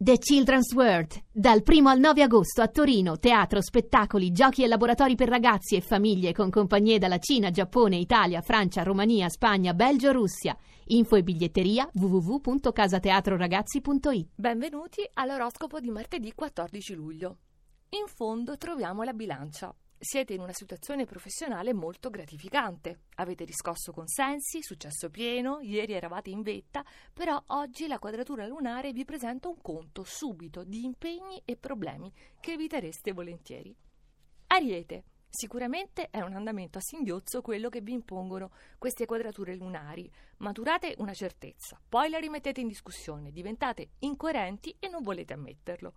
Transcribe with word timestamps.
The 0.00 0.18
Children's 0.18 0.72
World, 0.74 1.24
dal 1.32 1.64
1 1.66 1.88
al 1.88 1.98
9 1.98 2.22
agosto 2.22 2.62
a 2.62 2.68
Torino, 2.68 3.18
teatro, 3.18 3.60
spettacoli, 3.60 4.30
giochi 4.30 4.62
e 4.62 4.68
laboratori 4.68 5.16
per 5.16 5.28
ragazzi 5.28 5.74
e 5.74 5.80
famiglie 5.80 6.32
con 6.32 6.50
compagnie 6.50 6.98
dalla 6.98 7.18
Cina, 7.18 7.50
Giappone, 7.50 7.96
Italia, 7.96 8.40
Francia, 8.40 8.84
Romania, 8.84 9.28
Spagna, 9.28 9.74
Belgio, 9.74 10.12
Russia. 10.12 10.56
Info 10.90 11.16
e 11.16 11.24
biglietteria 11.24 11.90
www.casateatroragazzi.it. 11.92 14.28
Benvenuti 14.36 15.00
all'oroscopo 15.14 15.80
di 15.80 15.90
martedì 15.90 16.32
14 16.32 16.94
luglio. 16.94 17.38
In 17.88 18.06
fondo 18.06 18.56
troviamo 18.56 19.02
la 19.02 19.12
bilancia. 19.12 19.74
Siete 20.00 20.32
in 20.32 20.40
una 20.40 20.52
situazione 20.52 21.06
professionale 21.06 21.74
molto 21.74 22.08
gratificante. 22.08 23.00
Avete 23.16 23.44
riscosso 23.44 23.90
consensi, 23.90 24.62
successo 24.62 25.10
pieno, 25.10 25.58
ieri 25.60 25.92
eravate 25.92 26.30
in 26.30 26.42
vetta, 26.42 26.84
però 27.12 27.42
oggi 27.48 27.88
la 27.88 27.98
quadratura 27.98 28.46
lunare 28.46 28.92
vi 28.92 29.04
presenta 29.04 29.48
un 29.48 29.60
conto 29.60 30.04
subito 30.04 30.62
di 30.62 30.84
impegni 30.84 31.42
e 31.44 31.56
problemi 31.56 32.12
che 32.38 32.52
evitereste 32.52 33.12
volentieri. 33.12 33.74
Ariete. 34.46 35.02
Sicuramente 35.28 36.08
è 36.10 36.20
un 36.20 36.34
andamento 36.34 36.78
a 36.78 36.80
singhiozzo 36.80 37.42
quello 37.42 37.68
che 37.68 37.80
vi 37.80 37.92
impongono 37.92 38.52
queste 38.78 39.04
quadrature 39.04 39.56
lunari. 39.56 40.08
Maturate 40.38 40.94
una 40.98 41.12
certezza, 41.12 41.78
poi 41.86 42.08
la 42.08 42.18
rimettete 42.18 42.60
in 42.60 42.68
discussione, 42.68 43.32
diventate 43.32 43.90
incoerenti 43.98 44.76
e 44.78 44.88
non 44.88 45.02
volete 45.02 45.32
ammetterlo. 45.32 45.92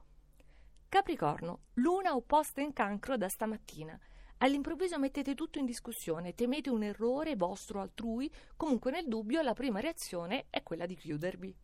Capricorno, 0.91 1.67
luna 1.75 2.13
opposta 2.15 2.59
in 2.59 2.73
cancro 2.73 3.15
da 3.15 3.29
stamattina. 3.29 3.97
All'improvviso 4.39 4.99
mettete 4.99 5.35
tutto 5.35 5.57
in 5.57 5.63
discussione, 5.63 6.35
temete 6.35 6.69
un 6.69 6.83
errore 6.83 7.37
vostro 7.37 7.79
altrui, 7.79 8.29
comunque 8.57 8.91
nel 8.91 9.07
dubbio 9.07 9.41
la 9.41 9.53
prima 9.53 9.79
reazione 9.79 10.47
è 10.49 10.61
quella 10.63 10.85
di 10.85 10.97
chiudervi. 10.97 11.55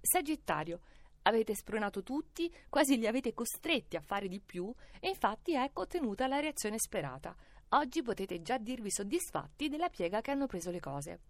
Sagittario, 0.00 0.82
avete 1.22 1.56
spronato 1.56 2.04
tutti, 2.04 2.48
quasi 2.68 2.96
li 2.96 3.08
avete 3.08 3.34
costretti 3.34 3.96
a 3.96 4.00
fare 4.00 4.28
di 4.28 4.38
più 4.38 4.72
e 5.00 5.08
infatti 5.08 5.56
ecco 5.56 5.80
ottenuta 5.80 6.28
la 6.28 6.38
reazione 6.38 6.78
sperata. 6.78 7.34
Oggi 7.70 8.02
potete 8.02 8.40
già 8.40 8.56
dirvi 8.56 8.92
soddisfatti 8.92 9.68
della 9.68 9.88
piega 9.88 10.20
che 10.20 10.30
hanno 10.30 10.46
preso 10.46 10.70
le 10.70 10.78
cose. 10.78 11.20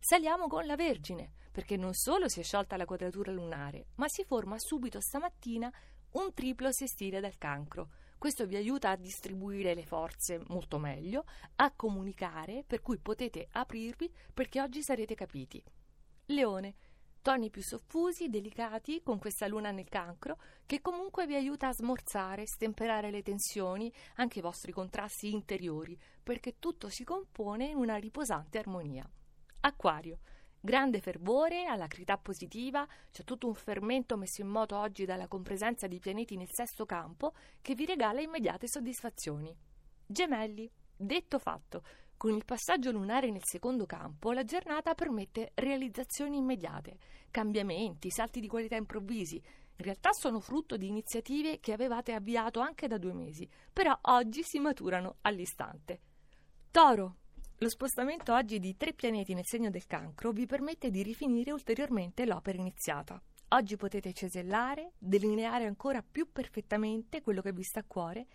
Saliamo 0.00 0.48
con 0.48 0.66
la 0.66 0.74
Vergine, 0.74 1.30
perché 1.52 1.76
non 1.76 1.94
solo 1.94 2.28
si 2.28 2.40
è 2.40 2.42
sciolta 2.42 2.76
la 2.76 2.86
quadratura 2.86 3.30
lunare, 3.30 3.86
ma 3.94 4.08
si 4.08 4.24
forma 4.24 4.58
subito 4.58 5.00
stamattina 5.00 5.72
un 6.12 6.32
triplo 6.34 6.72
sestile 6.72 7.20
del 7.20 7.38
cancro. 7.38 7.90
Questo 8.18 8.46
vi 8.46 8.56
aiuta 8.56 8.90
a 8.90 8.96
distribuire 8.96 9.74
le 9.74 9.84
forze 9.84 10.40
molto 10.48 10.78
meglio, 10.78 11.24
a 11.56 11.72
comunicare, 11.72 12.64
per 12.66 12.80
cui 12.80 12.98
potete 12.98 13.48
aprirvi 13.52 14.12
perché 14.32 14.60
oggi 14.60 14.82
sarete 14.82 15.14
capiti. 15.14 15.62
Leone, 16.26 16.74
toni 17.20 17.50
più 17.50 17.62
soffusi, 17.62 18.28
delicati, 18.28 19.02
con 19.02 19.18
questa 19.18 19.46
luna 19.46 19.70
nel 19.70 19.88
cancro, 19.88 20.38
che 20.66 20.80
comunque 20.80 21.26
vi 21.26 21.34
aiuta 21.34 21.68
a 21.68 21.72
smorzare, 21.72 22.46
stemperare 22.46 23.10
le 23.10 23.22
tensioni, 23.22 23.92
anche 24.16 24.38
i 24.38 24.42
vostri 24.42 24.72
contrasti 24.72 25.32
interiori, 25.32 25.98
perché 26.22 26.58
tutto 26.58 26.88
si 26.88 27.04
compone 27.04 27.66
in 27.66 27.76
una 27.76 27.96
riposante 27.96 28.58
armonia. 28.58 29.08
Acquario, 29.60 30.18
grande 30.64 31.00
fervore, 31.00 31.64
alacrità 31.64 32.16
positiva, 32.16 32.86
c'è 33.10 33.24
tutto 33.24 33.48
un 33.48 33.54
fermento 33.54 34.16
messo 34.16 34.42
in 34.42 34.46
moto 34.46 34.78
oggi 34.78 35.04
dalla 35.04 35.26
compresenza 35.26 35.88
di 35.88 35.98
pianeti 35.98 36.36
nel 36.36 36.50
sesto 36.52 36.86
campo 36.86 37.34
che 37.60 37.74
vi 37.74 37.84
regala 37.84 38.20
immediate 38.20 38.68
soddisfazioni. 38.68 39.52
Gemelli, 40.06 40.70
detto 40.96 41.40
fatto, 41.40 41.82
con 42.16 42.32
il 42.32 42.44
passaggio 42.44 42.92
lunare 42.92 43.32
nel 43.32 43.42
secondo 43.44 43.86
campo, 43.86 44.30
la 44.30 44.44
giornata 44.44 44.94
permette 44.94 45.50
realizzazioni 45.54 46.36
immediate, 46.36 46.96
cambiamenti, 47.32 48.10
salti 48.10 48.38
di 48.38 48.46
qualità 48.46 48.76
improvvisi. 48.76 49.34
In 49.34 49.84
realtà 49.84 50.12
sono 50.12 50.38
frutto 50.38 50.76
di 50.76 50.86
iniziative 50.86 51.58
che 51.58 51.72
avevate 51.72 52.12
avviato 52.12 52.60
anche 52.60 52.86
da 52.86 52.98
due 52.98 53.14
mesi, 53.14 53.50
però 53.72 53.98
oggi 54.02 54.44
si 54.44 54.60
maturano 54.60 55.16
all'istante. 55.22 56.00
Toro, 56.70 57.16
lo 57.62 57.68
spostamento 57.68 58.34
oggi 58.34 58.58
di 58.58 58.76
tre 58.76 58.92
pianeti 58.92 59.34
nel 59.34 59.46
segno 59.46 59.70
del 59.70 59.86
cancro 59.86 60.32
vi 60.32 60.46
permette 60.46 60.90
di 60.90 61.04
rifinire 61.04 61.52
ulteriormente 61.52 62.26
l'opera 62.26 62.58
iniziata. 62.58 63.22
Oggi 63.50 63.76
potete 63.76 64.12
cesellare, 64.12 64.94
delineare 64.98 65.66
ancora 65.66 66.02
più 66.02 66.32
perfettamente 66.32 67.20
quello 67.20 67.40
che 67.40 67.52
vi 67.52 67.62
sta 67.62 67.78
a 67.78 67.84
cuore 67.86 68.26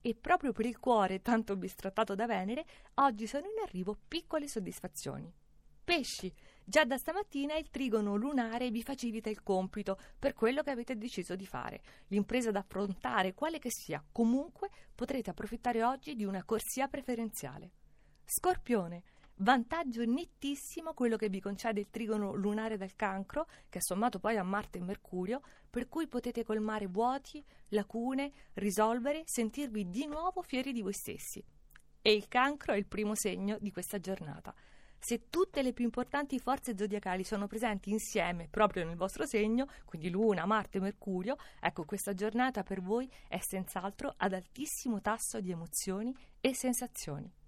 e 0.00 0.14
proprio 0.14 0.52
per 0.52 0.66
il 0.66 0.78
cuore 0.78 1.20
tanto 1.20 1.56
bistrattato 1.56 2.14
da 2.14 2.26
Venere, 2.26 2.64
oggi 2.94 3.26
sono 3.26 3.46
in 3.46 3.60
arrivo 3.60 3.98
piccole 4.06 4.46
soddisfazioni. 4.46 5.34
Pesci, 5.82 6.32
già 6.62 6.84
da 6.84 6.96
stamattina 6.96 7.56
il 7.56 7.70
trigono 7.70 8.14
lunare 8.14 8.70
vi 8.70 8.84
facilita 8.84 9.28
il 9.28 9.42
compito 9.42 9.98
per 10.16 10.32
quello 10.32 10.62
che 10.62 10.70
avete 10.70 10.96
deciso 10.96 11.34
di 11.34 11.46
fare. 11.46 11.82
L'impresa 12.08 12.52
da 12.52 12.60
affrontare, 12.60 13.34
quale 13.34 13.58
che 13.58 13.70
sia, 13.72 14.04
comunque 14.12 14.70
potrete 14.94 15.30
approfittare 15.30 15.82
oggi 15.82 16.14
di 16.14 16.24
una 16.24 16.44
corsia 16.44 16.86
preferenziale. 16.86 17.72
Scorpione, 18.28 19.04
vantaggio 19.36 20.04
nettissimo 20.04 20.94
quello 20.94 21.16
che 21.16 21.28
vi 21.28 21.40
concede 21.40 21.78
il 21.78 21.90
trigono 21.90 22.34
lunare 22.34 22.76
del 22.76 22.96
cancro, 22.96 23.46
che 23.68 23.78
è 23.78 23.80
sommato 23.80 24.18
poi 24.18 24.36
a 24.36 24.42
Marte 24.42 24.78
e 24.78 24.82
Mercurio, 24.82 25.40
per 25.70 25.88
cui 25.88 26.08
potete 26.08 26.42
colmare 26.42 26.88
vuoti, 26.88 27.42
lacune, 27.68 28.32
risolvere, 28.54 29.22
sentirvi 29.26 29.88
di 29.90 30.06
nuovo 30.06 30.42
fieri 30.42 30.72
di 30.72 30.82
voi 30.82 30.92
stessi. 30.92 31.42
E 32.02 32.12
il 32.12 32.26
cancro 32.26 32.72
è 32.72 32.76
il 32.76 32.86
primo 32.86 33.14
segno 33.14 33.58
di 33.60 33.70
questa 33.70 34.00
giornata. 34.00 34.52
Se 34.98 35.28
tutte 35.30 35.62
le 35.62 35.72
più 35.72 35.84
importanti 35.84 36.40
forze 36.40 36.76
zodiacali 36.76 37.22
sono 37.22 37.46
presenti 37.46 37.90
insieme 37.90 38.48
proprio 38.48 38.84
nel 38.84 38.96
vostro 38.96 39.24
segno, 39.24 39.68
quindi 39.84 40.10
Luna, 40.10 40.46
Marte 40.46 40.80
Mercurio, 40.80 41.36
ecco 41.60 41.84
questa 41.84 42.12
giornata 42.12 42.64
per 42.64 42.80
voi 42.82 43.08
è 43.28 43.38
senz'altro 43.38 44.12
ad 44.16 44.32
altissimo 44.32 45.00
tasso 45.00 45.40
di 45.40 45.52
emozioni 45.52 46.12
e 46.40 46.54
sensazioni. 46.56 47.44